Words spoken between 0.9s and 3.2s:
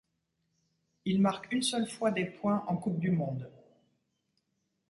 Il marque une seule fois des points en Coupe du